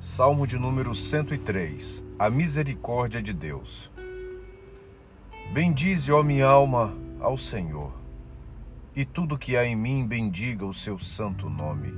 Salmo 0.00 0.46
de 0.46 0.56
número 0.56 0.94
103 0.94 2.04
A 2.16 2.30
misericórdia 2.30 3.20
de 3.20 3.32
Deus. 3.32 3.90
Bendize, 5.52 6.12
ó 6.12 6.22
minha 6.22 6.46
alma, 6.46 6.96
ao 7.18 7.36
Senhor, 7.36 7.92
e 8.94 9.04
tudo 9.04 9.36
que 9.36 9.56
há 9.56 9.66
em 9.66 9.74
mim 9.74 10.06
bendiga 10.06 10.64
o 10.64 10.72
seu 10.72 11.00
santo 11.00 11.50
nome. 11.50 11.92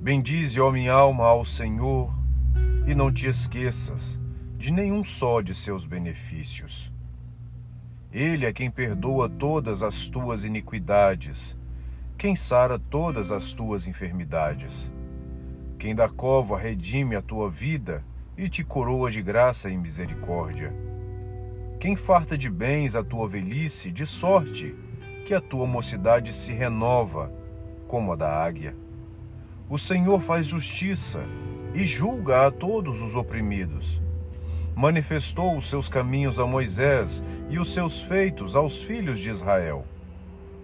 Bendize, 0.00 0.60
ó 0.60 0.72
minha 0.72 0.92
alma, 0.92 1.26
ao 1.26 1.44
Senhor, 1.44 2.12
e 2.88 2.92
não 2.92 3.12
te 3.12 3.28
esqueças 3.28 4.20
de 4.58 4.72
nenhum 4.72 5.04
só 5.04 5.42
de 5.42 5.54
seus 5.54 5.84
benefícios. 5.84 6.92
Ele 8.12 8.46
é 8.46 8.52
quem 8.52 8.68
perdoa 8.68 9.28
todas 9.28 9.80
as 9.80 10.08
tuas 10.08 10.42
iniquidades, 10.42 11.56
quem 12.18 12.34
sara 12.34 12.80
todas 12.80 13.30
as 13.30 13.52
tuas 13.52 13.86
enfermidades 13.86 14.92
quem 15.82 15.96
da 15.96 16.08
cova 16.08 16.56
redime 16.56 17.16
a 17.16 17.20
tua 17.20 17.50
vida 17.50 18.04
e 18.38 18.48
te 18.48 18.62
coroa 18.62 19.10
de 19.10 19.20
graça 19.20 19.68
e 19.68 19.76
misericórdia. 19.76 20.72
Quem 21.80 21.96
farta 21.96 22.38
de 22.38 22.48
bens 22.48 22.94
a 22.94 23.02
tua 23.02 23.26
velhice, 23.26 23.90
de 23.90 24.06
sorte 24.06 24.76
que 25.26 25.34
a 25.34 25.40
tua 25.40 25.66
mocidade 25.66 26.32
se 26.32 26.52
renova 26.52 27.32
como 27.88 28.12
a 28.12 28.14
da 28.14 28.32
águia. 28.32 28.76
O 29.68 29.76
Senhor 29.76 30.22
faz 30.22 30.46
justiça 30.46 31.26
e 31.74 31.84
julga 31.84 32.46
a 32.46 32.50
todos 32.52 33.02
os 33.02 33.16
oprimidos. 33.16 34.00
Manifestou 34.76 35.56
os 35.56 35.68
seus 35.68 35.88
caminhos 35.88 36.38
a 36.38 36.46
Moisés 36.46 37.24
e 37.50 37.58
os 37.58 37.74
seus 37.74 38.00
feitos 38.00 38.54
aos 38.54 38.84
filhos 38.84 39.18
de 39.18 39.30
Israel. 39.30 39.84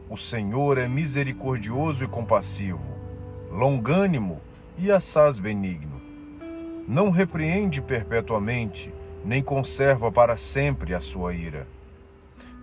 O 0.08 0.16
Senhor 0.16 0.78
é 0.78 0.86
misericordioso 0.86 2.04
e 2.04 2.06
compassivo, 2.06 2.86
longânimo 3.50 4.40
e 4.78 4.90
assaz 4.90 5.38
benigno. 5.38 6.00
Não 6.86 7.10
repreende 7.10 7.82
perpetuamente, 7.82 8.94
nem 9.24 9.42
conserva 9.42 10.10
para 10.10 10.36
sempre 10.36 10.94
a 10.94 11.00
sua 11.00 11.34
ira. 11.34 11.66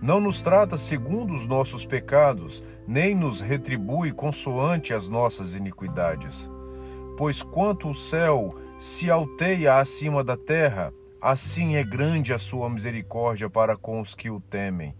Não 0.00 0.20
nos 0.20 0.42
trata 0.42 0.76
segundo 0.76 1.32
os 1.32 1.46
nossos 1.46 1.86
pecados, 1.86 2.62
nem 2.86 3.14
nos 3.14 3.40
retribui 3.40 4.12
consoante 4.12 4.92
as 4.92 5.08
nossas 5.08 5.54
iniquidades. 5.54 6.50
Pois 7.16 7.42
quanto 7.42 7.88
o 7.88 7.94
céu 7.94 8.54
se 8.78 9.10
alteia 9.10 9.78
acima 9.78 10.22
da 10.22 10.36
terra, 10.36 10.92
assim 11.20 11.76
é 11.76 11.84
grande 11.84 12.32
a 12.32 12.38
sua 12.38 12.68
misericórdia 12.68 13.48
para 13.48 13.76
com 13.76 14.00
os 14.00 14.14
que 14.14 14.28
o 14.28 14.40
temem. 14.40 14.94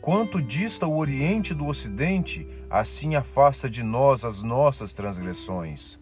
Quanto 0.00 0.42
dista 0.42 0.86
o 0.86 0.98
Oriente 0.98 1.54
do 1.54 1.66
Ocidente, 1.66 2.46
assim 2.70 3.16
afasta 3.16 3.68
de 3.68 3.82
nós 3.82 4.24
as 4.24 4.42
nossas 4.42 4.92
transgressões. 4.92 5.98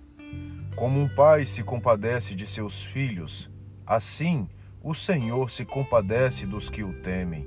Como 0.77 1.00
um 1.00 1.08
pai 1.08 1.47
se 1.47 1.62
compadece 1.62 2.34
de 2.34 2.44
seus 2.44 2.83
filhos, 2.83 3.48
assim 3.86 4.48
o 4.83 4.92
Senhor 4.92 5.48
se 5.48 5.64
compadece 5.64 6.47
dos 6.47 6.69
que 6.69 6.83
o 6.83 6.92
temem, 7.00 7.47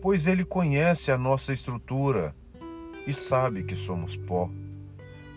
pois 0.00 0.26
ele 0.26 0.42
conhece 0.42 1.12
a 1.12 1.18
nossa 1.18 1.52
estrutura 1.52 2.34
e 3.06 3.12
sabe 3.12 3.62
que 3.62 3.76
somos 3.76 4.16
pó. 4.16 4.50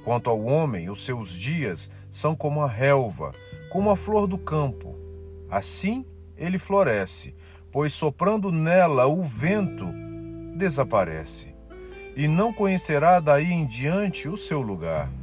Quanto 0.05 0.29
ao 0.29 0.41
homem, 0.45 0.89
os 0.89 1.03
seus 1.03 1.33
dias 1.33 1.91
são 2.09 2.37
como 2.37 2.61
a 2.61 2.67
relva, 2.69 3.33
como 3.69 3.91
a 3.91 3.97
flor 3.97 4.25
do 4.25 4.37
campo. 4.37 4.95
Assim 5.51 6.05
ele 6.37 6.57
floresce, 6.57 7.35
pois 7.69 7.91
soprando 7.91 8.49
nela 8.49 9.07
o 9.07 9.23
vento, 9.23 9.85
desaparece, 10.55 11.53
e 12.15 12.29
não 12.29 12.53
conhecerá 12.53 13.19
daí 13.19 13.51
em 13.51 13.65
diante 13.65 14.29
o 14.29 14.37
seu 14.37 14.61
lugar. 14.61 15.18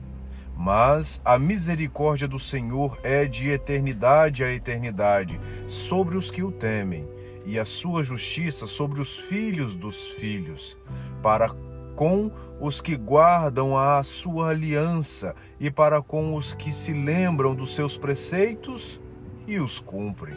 Mas 0.57 1.21
a 1.25 1.39
misericórdia 1.39 2.27
do 2.27 2.39
Senhor 2.39 2.99
é 3.03 3.27
de 3.27 3.49
eternidade 3.49 4.43
a 4.43 4.53
eternidade 4.53 5.39
sobre 5.67 6.17
os 6.17 6.31
que 6.31 6.43
o 6.43 6.51
temem, 6.51 7.07
e 7.45 7.59
a 7.59 7.65
sua 7.65 8.03
justiça 8.03 8.67
sobre 8.67 9.01
os 9.01 9.17
filhos 9.17 9.75
dos 9.75 10.13
filhos, 10.13 10.77
para 11.23 11.55
com 11.95 12.31
os 12.61 12.81
que 12.81 12.97
guardam 12.97 13.77
a 13.77 14.03
sua 14.03 14.51
aliança 14.51 15.35
e 15.59 15.71
para 15.71 16.03
com 16.03 16.35
os 16.35 16.53
que 16.53 16.73
se 16.73 16.93
lembram 16.93 17.55
dos 17.55 17.75
seus 17.75 17.97
preceitos 17.97 19.01
e 19.47 19.59
os 19.59 19.79
cumprem. 19.79 20.37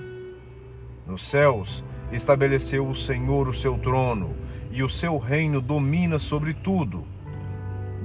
Nos 1.05 1.27
céus 1.27 1.83
estabeleceu 2.11 2.87
o 2.87 2.95
Senhor 2.95 3.47
o 3.47 3.53
seu 3.53 3.77
trono, 3.77 4.35
e 4.71 4.83
o 4.83 4.89
seu 4.89 5.17
reino 5.17 5.59
domina 5.59 6.19
sobre 6.19 6.53
tudo. 6.53 7.05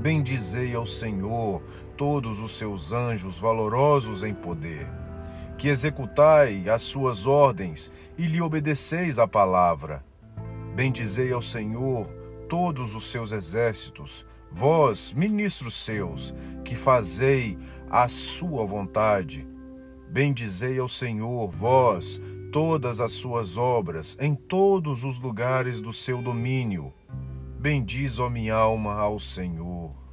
Bendizei 0.00 0.74
ao 0.74 0.86
Senhor 0.86 1.62
todos 1.96 2.40
os 2.40 2.56
seus 2.56 2.92
anjos 2.92 3.38
valorosos 3.38 4.22
em 4.22 4.34
poder, 4.34 4.88
que 5.56 5.68
executai 5.68 6.68
as 6.68 6.82
suas 6.82 7.26
ordens 7.26 7.90
e 8.18 8.26
lhe 8.26 8.40
obedeceis 8.40 9.18
a 9.18 9.26
palavra. 9.26 10.04
Bendizei 10.74 11.32
ao 11.32 11.42
Senhor 11.42 12.06
todos 12.48 12.94
os 12.94 13.10
seus 13.10 13.32
exércitos, 13.32 14.26
vós, 14.50 15.12
ministros 15.12 15.74
seus, 15.74 16.34
que 16.64 16.74
fazei 16.74 17.58
a 17.90 18.08
sua 18.08 18.66
vontade. 18.66 19.46
Bendizei 20.08 20.78
ao 20.78 20.88
Senhor, 20.88 21.50
vós, 21.50 22.20
todas 22.52 23.00
as 23.00 23.12
suas 23.12 23.56
obras, 23.56 24.16
em 24.20 24.34
todos 24.34 25.04
os 25.04 25.18
lugares 25.18 25.80
do 25.80 25.92
seu 25.92 26.22
domínio 26.22 26.92
Bendiz, 27.64 28.18
ó 28.18 28.28
minha 28.28 28.56
alma, 28.56 28.92
ao 28.92 29.18
Senhor. 29.18 30.03